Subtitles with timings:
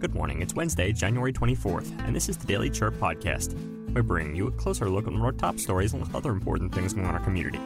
[0.00, 0.40] Good morning.
[0.40, 3.52] It's Wednesday, January 24th, and this is the Daily Chirp Podcast.
[3.92, 7.06] We're bringing you a closer look at more top stories and other important things going
[7.06, 7.60] on in our community.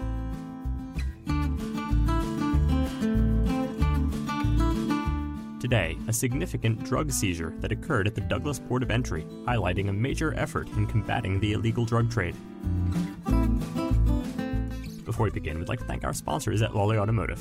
[5.61, 9.93] Today, a significant drug seizure that occurred at the Douglas Port of Entry, highlighting a
[9.93, 12.35] major effort in combating the illegal drug trade.
[15.05, 17.41] Before we begin, we'd like to thank our sponsors at Lawley Automotive.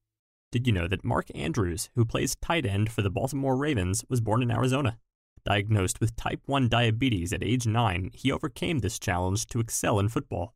[0.51, 4.19] Did you know that Mark Andrews, who plays tight end for the Baltimore Ravens, was
[4.19, 4.97] born in Arizona?
[5.45, 10.09] Diagnosed with type 1 diabetes at age 9, he overcame this challenge to excel in
[10.09, 10.53] football.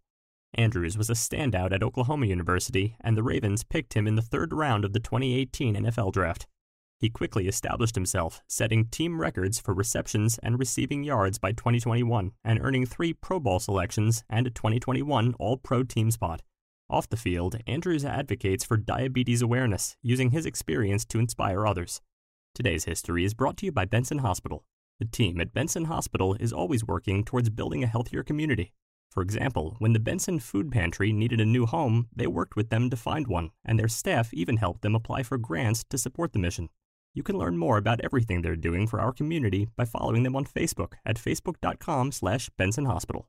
[0.53, 4.51] Andrews was a standout at Oklahoma University, and the Ravens picked him in the third
[4.51, 6.45] round of the 2018 NFL Draft.
[6.99, 12.59] He quickly established himself, setting team records for receptions and receiving yards by 2021, and
[12.61, 16.41] earning three Pro Bowl selections and a 2021 All Pro team spot.
[16.89, 21.99] Off the field, Andrews advocates for diabetes awareness, using his experience to inspire others.
[22.53, 24.63] Today's history is brought to you by Benson Hospital.
[24.99, 28.71] The team at Benson Hospital is always working towards building a healthier community.
[29.09, 32.89] For example, when the Benson Food Pantry needed a new home, they worked with them
[32.91, 36.39] to find one, and their staff even helped them apply for grants to support the
[36.39, 36.69] mission.
[37.15, 40.45] You can learn more about everything they're doing for our community by following them on
[40.45, 43.27] Facebook at facebook.com slash Benson Hospital.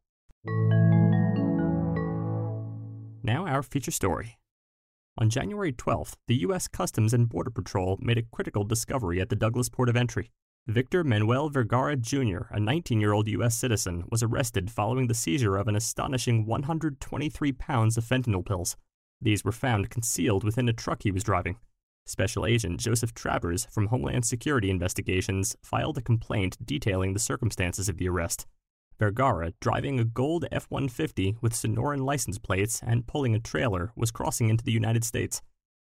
[3.27, 4.39] Now, our feature story.
[5.19, 6.69] On January 12th, the U.S.
[6.69, 10.31] Customs and Border Patrol made a critical discovery at the Douglas Port of Entry.
[10.69, 13.57] Victor Manuel Vergara Jr., a 19 year old U.S.
[13.57, 18.77] citizen, was arrested following the seizure of an astonishing 123 pounds of fentanyl pills.
[19.20, 21.57] These were found concealed within a truck he was driving.
[22.07, 27.98] Special Agent Joseph Travers from Homeland Security Investigations filed a complaint detailing the circumstances of
[27.98, 28.47] the arrest.
[28.98, 34.11] Vergara, driving a gold F 150 with Sonoran license plates and pulling a trailer, was
[34.11, 35.42] crossing into the United States.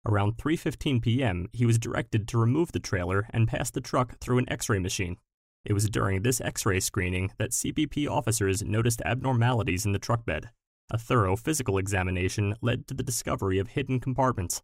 [0.06, 4.40] Around 3:15 p.m., he was directed to remove the trailer and pass the truck through
[4.40, 5.18] an X-ray machine.
[5.66, 10.50] It was during this X-ray screening that CBP officers noticed abnormalities in the truck bed.
[10.92, 14.62] A thorough physical examination led to the discovery of hidden compartments.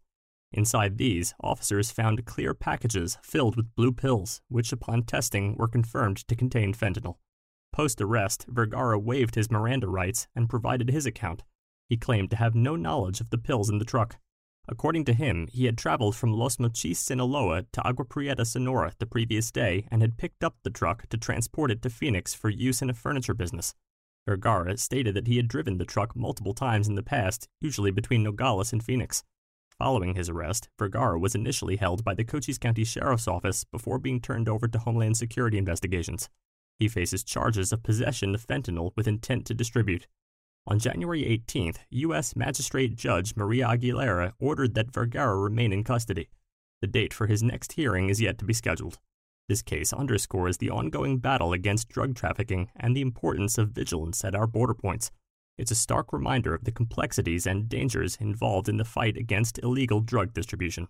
[0.52, 6.26] Inside these, officers found clear packages filled with blue pills, which upon testing were confirmed
[6.28, 7.16] to contain fentanyl.
[7.76, 11.44] Post arrest, Vergara waived his Miranda rights and provided his account.
[11.90, 14.16] He claimed to have no knowledge of the pills in the truck.
[14.66, 19.04] According to him, he had traveled from Los Mochis, Sinaloa to Agua Prieta, Sonora the
[19.04, 22.80] previous day and had picked up the truck to transport it to Phoenix for use
[22.80, 23.74] in a furniture business.
[24.26, 28.22] Vergara stated that he had driven the truck multiple times in the past, usually between
[28.22, 29.22] Nogales and Phoenix.
[29.76, 34.22] Following his arrest, Vergara was initially held by the Cochise County Sheriff's Office before being
[34.22, 36.30] turned over to Homeland Security investigations.
[36.78, 40.06] He faces charges of possession of fentanyl with intent to distribute.
[40.66, 42.34] On January 18th, U.S.
[42.34, 46.28] Magistrate Judge Maria Aguilera ordered that Vergara remain in custody.
[46.80, 48.98] The date for his next hearing is yet to be scheduled.
[49.48, 54.34] This case underscores the ongoing battle against drug trafficking and the importance of vigilance at
[54.34, 55.12] our border points.
[55.56, 60.00] It's a stark reminder of the complexities and dangers involved in the fight against illegal
[60.00, 60.88] drug distribution.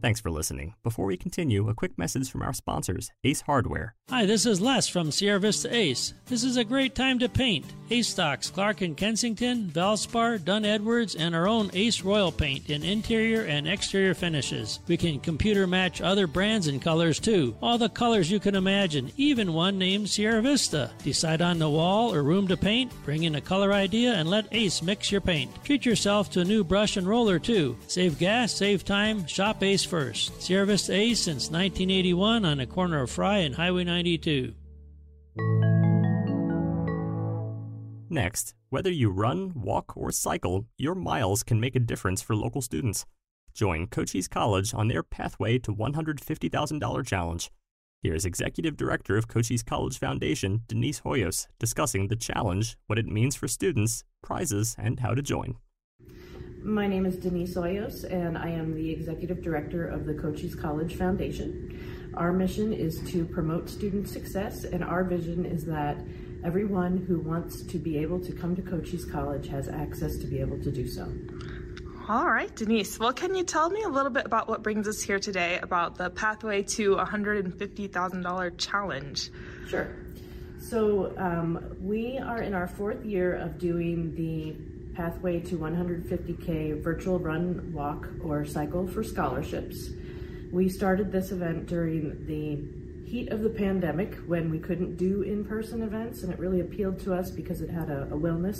[0.00, 0.74] Thanks for listening.
[0.84, 3.94] Before we continue, a quick message from our sponsors, Ace Hardware.
[4.10, 6.14] Hi, this is Les from Sierra Vista Ace.
[6.26, 7.66] This is a great time to paint.
[7.90, 12.84] Ace stocks Clark and Kensington, Valspar, Dunn Edwards, and our own Ace Royal paint in
[12.84, 14.78] interior and exterior finishes.
[14.86, 17.56] We can computer match other brands and colors too.
[17.60, 20.90] All the colors you can imagine, even one named Sierra Vista.
[21.02, 24.46] Decide on the wall or room to paint, bring in a color idea, and let
[24.52, 25.50] Ace mix your paint.
[25.64, 27.76] Treat yourself to a new brush and roller too.
[27.88, 30.40] Save gas, save time, shop Ace first.
[30.40, 34.54] Sierra Vista Ace since 1981 on the corner of Fry and Highway 92.
[38.08, 42.62] Next, whether you run, walk, or cycle, your miles can make a difference for local
[42.62, 43.06] students.
[43.54, 47.50] Join Cochise College on their pathway to $150,000 challenge.
[48.00, 53.34] Here's Executive Director of Cochise College Foundation, Denise Hoyos, discussing the challenge, what it means
[53.34, 55.56] for students, prizes, and how to join.
[56.68, 60.96] My name is Denise Hoyos, and I am the Executive Director of the Cochise College
[60.96, 62.12] Foundation.
[62.12, 65.96] Our mission is to promote student success, and our vision is that
[66.44, 70.40] everyone who wants to be able to come to Cochise College has access to be
[70.40, 71.10] able to do so.
[72.06, 72.98] All right, Denise.
[72.98, 75.96] Well, can you tell me a little bit about what brings us here today about
[75.96, 79.30] the Pathway to $150,000 challenge?
[79.68, 79.88] Sure.
[80.58, 87.18] So, um, we are in our fourth year of doing the Pathway to 150K virtual
[87.18, 89.90] run, walk, or cycle for scholarships.
[90.50, 95.44] We started this event during the heat of the pandemic when we couldn't do in
[95.44, 98.58] person events, and it really appealed to us because it had a, a wellness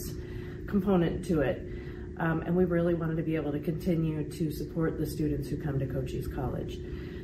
[0.67, 1.63] component to it.
[2.19, 5.57] Um, and we really wanted to be able to continue to support the students who
[5.57, 6.79] come to Cochise College.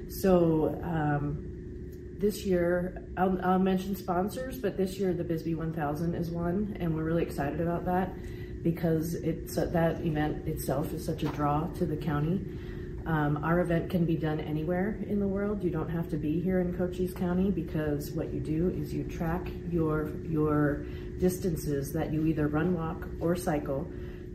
[0.08, 6.30] So um, this year, I'll, I'll, mention sponsors, but this year the Bisbee 1000 is
[6.30, 8.14] one, and we're really excited about that
[8.64, 12.40] because it's that event itself is such a draw to the county.
[13.06, 15.62] Um, our event can be done anywhere in the world.
[15.62, 19.04] You don't have to be here in Cochise County because what you do is you
[19.04, 20.86] track your your
[21.20, 23.86] distances that you either run, walk, or cycle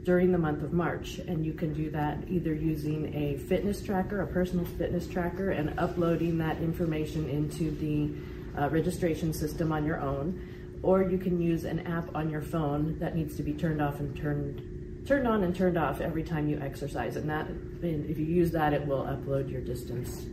[0.04, 1.18] during the month of March.
[1.18, 5.78] And you can do that either using a fitness tracker, a personal fitness tracker, and
[5.80, 10.49] uploading that information into the uh, registration system on your own.
[10.82, 14.00] Or you can use an app on your phone that needs to be turned off
[14.00, 17.16] and turned turned on and turned off every time you exercise.
[17.16, 17.48] And that,
[17.82, 20.26] if you use that, it will upload your distance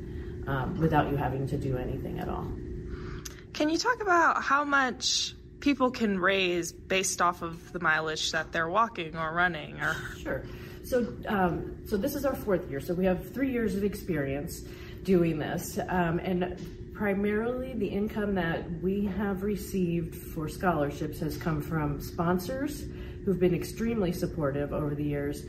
[0.47, 2.47] um, without you having to do anything at all.
[3.55, 8.53] Can you talk about how much people can raise based off of the mileage that
[8.53, 10.45] they're walking or running or sure
[10.85, 14.61] so um, so this is our fourth year so we have three years of experience
[15.03, 16.61] doing this um, and
[16.97, 22.87] primarily the income that we have received for scholarships has come from sponsors
[23.25, 25.45] who've been extremely supportive over the years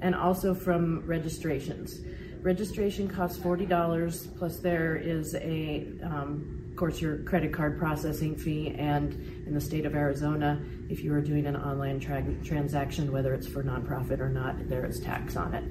[0.00, 2.00] and also from registrations.
[2.42, 8.74] Registration costs $40 plus there is a um, of course, your credit card processing fee,
[8.78, 9.12] and
[9.46, 10.58] in the state of Arizona,
[10.88, 14.86] if you are doing an online tra- transaction, whether it's for nonprofit or not, there
[14.86, 15.64] is tax on it.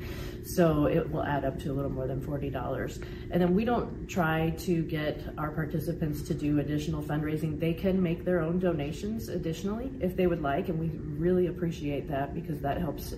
[0.45, 3.03] So it will add up to a little more than $40.
[3.31, 7.59] And then we don't try to get our participants to do additional fundraising.
[7.59, 12.09] They can make their own donations additionally if they would like, and we really appreciate
[12.09, 13.15] that because that helps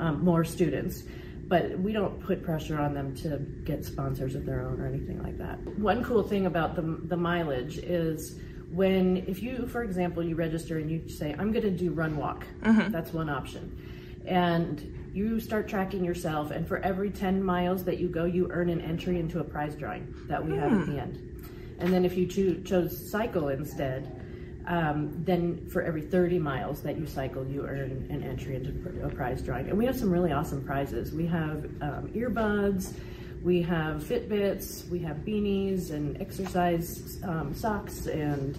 [0.00, 1.04] um, more students
[1.48, 5.22] but we don't put pressure on them to get sponsors of their own or anything
[5.22, 5.58] like that.
[5.78, 8.40] One cool thing about the, the mileage is
[8.72, 12.16] when, if you, for example, you register and you say, I'm going to do run
[12.16, 12.90] walk, mm-hmm.
[12.90, 13.78] that's one option.
[14.26, 18.68] And you start tracking yourself, and for every 10 miles that you go, you earn
[18.68, 20.60] an entry into a prize drawing that we mm.
[20.60, 21.76] have at the end.
[21.78, 24.25] And then if you cho- chose cycle instead,
[24.66, 29.08] um, then for every 30 miles that you cycle, you earn an entry into a
[29.08, 29.68] prize drawing.
[29.68, 31.12] And we have some really awesome prizes.
[31.12, 32.94] We have um, earbuds,
[33.42, 38.56] we have Fitbits, we have beanies and exercise um, socks and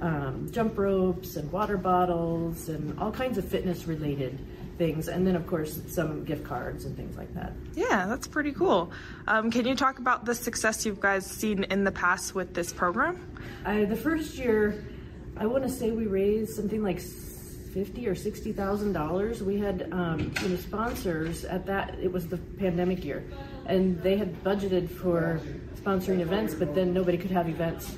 [0.00, 4.38] um, jump ropes and water bottles and all kinds of fitness related
[4.78, 5.08] things.
[5.08, 7.52] And then, of course, some gift cards and things like that.
[7.74, 8.90] Yeah, that's pretty cool.
[9.28, 12.72] Um, can you talk about the success you've guys seen in the past with this
[12.72, 13.20] program?
[13.64, 14.82] Uh, the first year,
[15.42, 19.42] I want to say we raised something like fifty or sixty thousand dollars.
[19.42, 21.98] We had um, you know sponsors at that.
[22.00, 23.24] It was the pandemic year,
[23.66, 25.40] and they had budgeted for
[25.82, 27.92] sponsoring events, but then nobody could have events,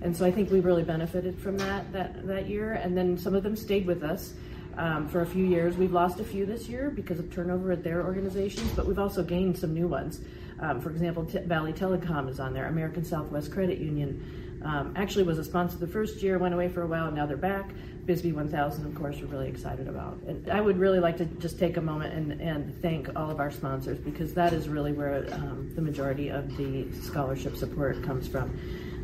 [0.00, 2.72] and so I think we really benefited from that that that year.
[2.72, 4.32] And then some of them stayed with us.
[4.78, 5.74] Um, for a few years.
[5.78, 9.22] We've lost a few this year because of turnover at their organizations, but we've also
[9.22, 10.20] gained some new ones.
[10.60, 14.45] Um, for example, T- Valley Telecom is on there, American Southwest Credit Union.
[14.62, 17.26] Um, actually was a sponsor the first year, went away for a while, and now
[17.26, 17.70] they're back.
[18.06, 20.18] Bisbee 1000, of course, we're really excited about.
[20.26, 23.40] And I would really like to just take a moment and, and thank all of
[23.40, 28.28] our sponsors because that is really where um, the majority of the scholarship support comes
[28.28, 28.58] from.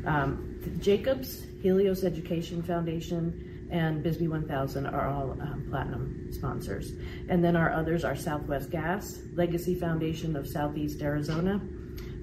[0.07, 6.93] Um, Jacobs, Helios Education Foundation, and Bisbee 1000 are all um, platinum sponsors.
[7.29, 11.61] And then our others are Southwest Gas, Legacy Foundation of Southeast Arizona,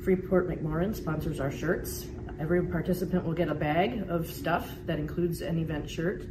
[0.03, 2.05] Freeport McMoran sponsors our shirts.
[2.39, 6.23] Every participant will get a bag of stuff that includes an event shirt.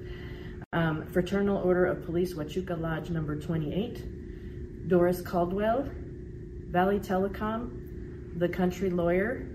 [0.72, 4.88] Um, Fraternal Order of Police, Huachuca Lodge number 28.
[4.88, 5.86] Doris Caldwell,
[6.70, 9.46] Valley Telecom, The Country Lawyer,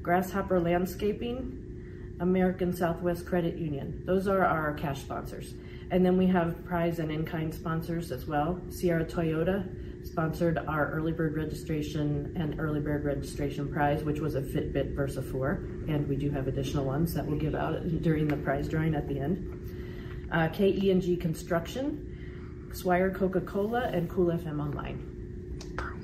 [0.00, 4.02] Grasshopper Landscaping, American Southwest Credit Union.
[4.06, 5.54] Those are our cash sponsors.
[5.90, 8.60] And then we have prize and in-kind sponsors as well.
[8.70, 9.66] Sierra Toyota,
[10.04, 15.22] sponsored our early bird registration and early bird registration prize, which was a Fitbit Versa
[15.22, 15.77] 4.
[15.88, 19.08] And we do have additional ones that we'll give out during the prize drawing at
[19.08, 20.28] the end.
[20.30, 25.58] Uh, KE&G Construction, Swire Coca-Cola, and Cool FM Online.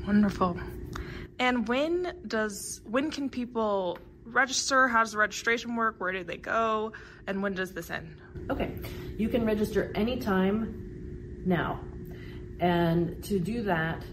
[0.07, 0.59] Wonderful.
[1.38, 4.88] And when does when can people register?
[4.88, 5.97] How does the registration work?
[5.99, 6.93] Where do they go?
[7.26, 8.17] And when does this end?
[8.50, 8.73] Okay,
[9.19, 11.81] you can register anytime now.
[12.61, 14.05] And to do that,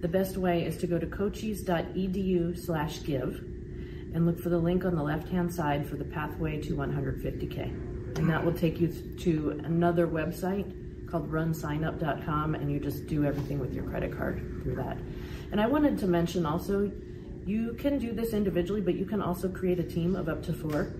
[0.00, 3.44] the best way is to go to cochise.edu slash give
[4.14, 8.18] and look for the link on the left-hand side for the pathway to 150K.
[8.18, 10.70] And that will take you to another website
[11.10, 14.98] called runsignup.com and you just do everything with your credit card through that.
[15.50, 16.90] And I wanted to mention also,
[17.44, 20.52] you can do this individually, but you can also create a team of up to
[20.52, 20.92] four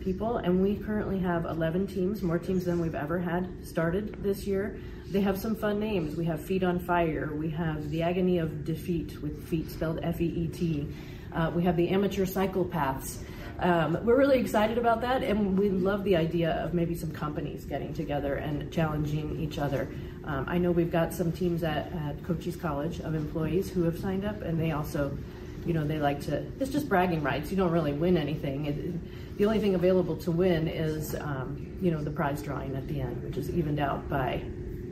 [0.00, 0.38] people.
[0.38, 4.80] And we currently have 11 teams, more teams than we've ever had started this year.
[5.10, 6.16] They have some fun names.
[6.16, 7.30] We have Feet on Fire.
[7.34, 10.88] We have The Agony of Defeat with feet spelled F-E-E-T.
[11.34, 13.18] Uh, we have the Amateur Psychopaths.
[13.58, 17.64] Um, we're really excited about that, and we love the idea of maybe some companies
[17.64, 19.88] getting together and challenging each other.
[20.24, 23.98] Um, I know we've got some teams at, at Cochise College of employees who have
[23.98, 25.16] signed up, and they also,
[25.64, 27.50] you know, they like to, it's just bragging rights.
[27.50, 28.66] You don't really win anything.
[28.66, 32.86] It, the only thing available to win is, um, you know, the prize drawing at
[32.88, 34.42] the end, which is evened out by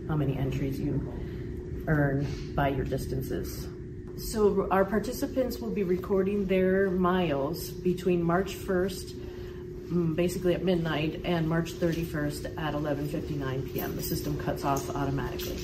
[0.08, 1.12] how many entries you
[1.86, 3.66] earn by your distances.
[4.20, 9.14] So our participants will be recording their miles between March 1st,
[9.88, 13.96] mm, basically at midnight, and March 31st at 11:59 p.m.
[13.96, 15.56] The system cuts off automatically.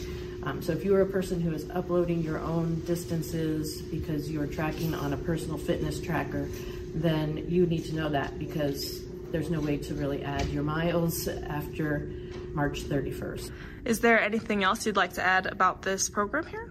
[0.43, 4.41] Um, so if you are a person who is uploading your own distances because you
[4.41, 6.49] are tracking on a personal fitness tracker,
[6.95, 11.29] then you need to know that because there's no way to really add your miles
[11.29, 12.11] after
[12.55, 13.51] March 31st.
[13.85, 16.71] Is there anything else you'd like to add about this program here?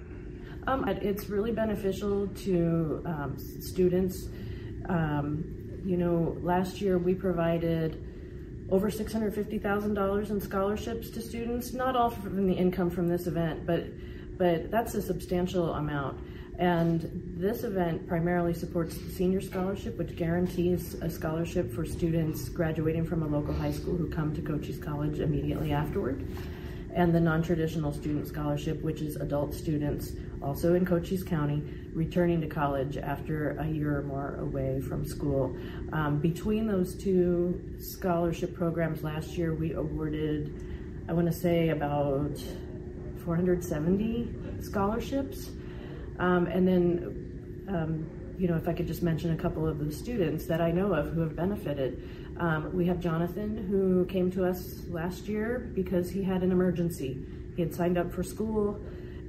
[0.68, 4.30] Um, it's really beneficial to um, students.
[4.90, 5.44] Um,
[5.86, 8.04] you know, last year we provided
[8.72, 13.84] over $650,000 in scholarships to students, not all from the income from this event, but,
[14.40, 16.20] but that's a substantial amount.
[16.58, 23.06] And this event primarily supports the senior scholarship, which guarantees a scholarship for students graduating
[23.06, 26.26] from a local high school who come to Cochise College immediately afterward
[26.96, 31.62] and the non-traditional student scholarship, which is adult students also in Cochise County
[31.94, 35.56] returning to college after a year or more away from school.
[35.92, 40.64] Um, between those two scholarship programs last year, we awarded,
[41.10, 42.38] I want to say, about
[43.26, 45.50] 470 scholarships.
[46.20, 49.92] Um, and then, um, you know, if I could just mention a couple of the
[49.92, 52.08] students that I know of who have benefited.
[52.38, 57.26] Um, we have Jonathan who came to us last year because he had an emergency.
[57.56, 58.82] He had signed up for school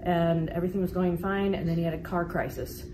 [0.03, 2.85] and everything was going fine, and then he had a car crisis.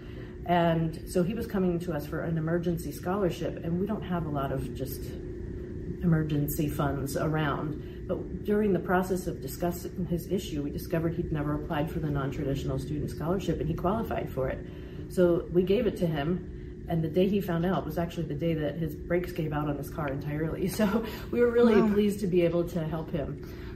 [0.46, 4.24] And so he was coming to us for an emergency scholarship, and we don't have
[4.26, 5.02] a lot of just
[6.02, 8.04] emergency funds around.
[8.08, 12.10] But during the process of discussing his issue, we discovered he'd never applied for the
[12.10, 14.66] non traditional student scholarship, and he qualified for it.
[15.10, 16.61] So we gave it to him,
[16.92, 19.66] and the day he found out was actually the day that his brakes gave out
[19.66, 20.68] on his car entirely.
[20.82, 21.92] So we were really wow.
[21.92, 23.28] pleased to be able to help him.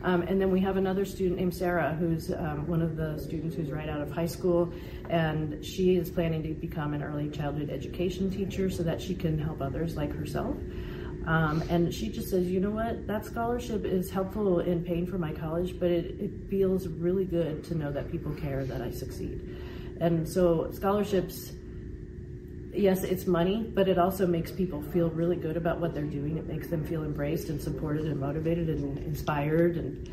[0.03, 3.57] Um, and then we have another student named Sarah, who's um, one of the students
[3.57, 4.73] who's right out of high school,
[5.09, 9.39] and she is planning to become an early childhood education teacher so that she can
[9.39, 10.57] help others like herself.
[11.27, 15.19] Um, and she just says, you know what, that scholarship is helpful in paying for
[15.19, 18.91] my college, but it, it feels really good to know that people care that I
[18.91, 19.57] succeed.
[20.01, 21.53] And so scholarships
[22.79, 26.37] yes, it's money, but it also makes people feel really good about what they're doing.
[26.37, 30.09] It makes them feel embraced and supported and motivated and inspired and,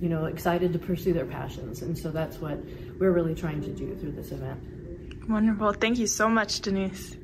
[0.00, 1.82] you know, excited to pursue their passions.
[1.82, 2.58] And so that's what
[2.98, 5.28] we're really trying to do through this event.
[5.28, 5.72] Wonderful.
[5.72, 7.16] Thank you so much, Denise.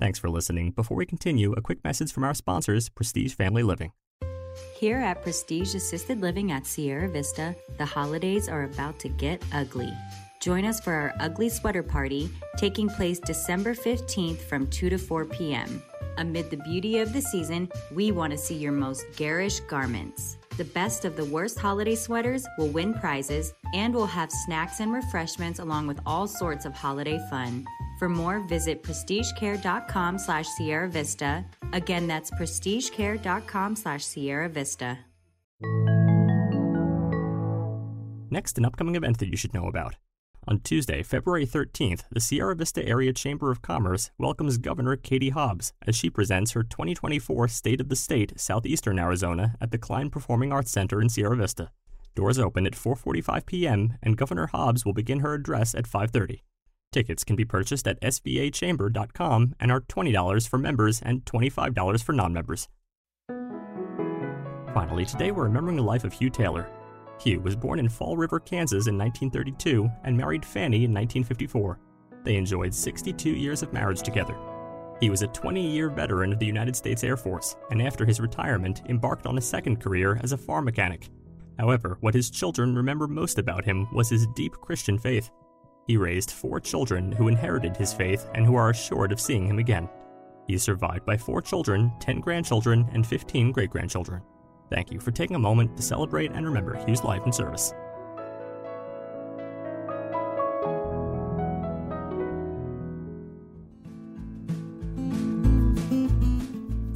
[0.00, 0.70] Thanks for listening.
[0.72, 3.92] Before we continue, a quick message from our sponsors, Prestige Family Living.
[4.76, 9.92] Here at Prestige Assisted Living at Sierra Vista, the holidays are about to get ugly.
[10.40, 15.24] Join us for our Ugly Sweater Party taking place December 15th from 2 to 4
[15.24, 15.82] p.m.
[16.18, 20.36] Amid the beauty of the season, we want to see your most garish garments.
[20.56, 24.92] The best of the worst holiday sweaters will win prizes, and we'll have snacks and
[24.92, 27.64] refreshments along with all sorts of holiday fun.
[27.98, 31.44] For more, visit prestigecare.com slash Sierra Vista.
[31.72, 34.98] Again, that's prestigecare.com slash Sierra Vista.
[38.30, 39.96] Next, an upcoming event that you should know about.
[40.46, 45.72] On Tuesday, February 13th, the Sierra Vista Area Chamber of Commerce welcomes Governor Katie Hobbs
[45.86, 50.52] as she presents her 2024 State of the State Southeastern Arizona at the Klein Performing
[50.52, 51.70] Arts Center in Sierra Vista.
[52.14, 53.98] Doors open at 4:45 p.m.
[54.02, 56.40] and Governor Hobbs will begin her address at 5:30.
[56.92, 62.68] Tickets can be purchased at svachamber.com and are $20 for members and $25 for non-members.
[64.72, 66.70] Finally, today we're remembering the life of Hugh Taylor,
[67.18, 71.78] Hugh was born in Fall River, Kansas in 1932 and married Fanny in 1954.
[72.24, 74.36] They enjoyed 62 years of marriage together.
[75.00, 78.20] He was a 20 year veteran of the United States Air Force and after his
[78.20, 81.08] retirement embarked on a second career as a farm mechanic.
[81.58, 85.30] However, what his children remember most about him was his deep Christian faith.
[85.86, 89.58] He raised four children who inherited his faith and who are assured of seeing him
[89.58, 89.88] again.
[90.46, 94.22] He is survived by four children, 10 grandchildren, and 15 great grandchildren.
[94.70, 97.72] Thank you for taking a moment to celebrate and remember Hugh's life and service.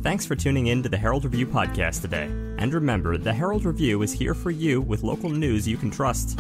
[0.03, 2.25] Thanks for tuning in to the Herald Review podcast today.
[2.59, 6.39] And remember, the Herald Review is here for you with local news you can trust.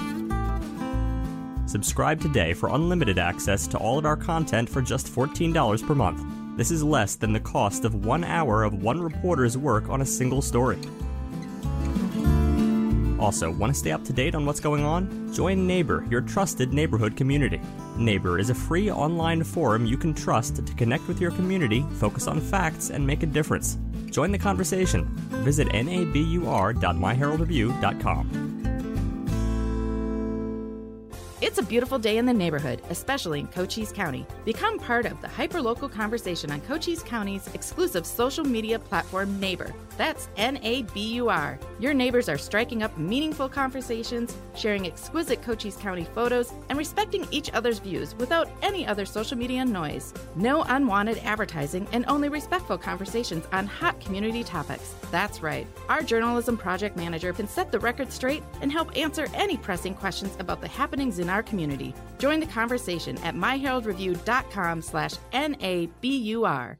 [1.66, 6.22] Subscribe today for unlimited access to all of our content for just $14 per month.
[6.58, 10.06] This is less than the cost of one hour of one reporter's work on a
[10.06, 10.78] single story.
[13.22, 15.32] Also, want to stay up to date on what's going on?
[15.32, 17.60] Join Nabur, your trusted neighborhood community.
[17.96, 22.26] Nabur is a free online forum you can trust to connect with your community, focus
[22.26, 23.78] on facts, and make a difference.
[24.06, 25.04] Join the conversation.
[25.44, 28.51] Visit nabur.myheraldreview.com.
[31.42, 34.25] It's a beautiful day in the neighborhood, especially in Cochise County.
[34.44, 39.75] Become part of the hyperlocal conversation on Cochise County's exclusive social media platform, Nabur.
[39.96, 41.58] That's N A B U R.
[41.80, 47.52] Your neighbors are striking up meaningful conversations, sharing exquisite Cochise County photos, and respecting each
[47.52, 50.14] other's views without any other social media noise.
[50.37, 54.94] No unwanted advertising and only respectful conversations on hot community topics.
[55.11, 55.66] That's right.
[55.88, 60.37] Our journalism project manager can set the record straight and help answer any pressing questions
[60.38, 61.94] about the happenings in our community.
[62.18, 66.78] Join the conversation at myheraldreview.com slash N-A-B-U-R.